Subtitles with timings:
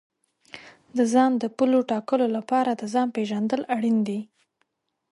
[0.97, 4.19] د ځان د پولو ټاکلو لپاره د ځان پېژندل اړین دي.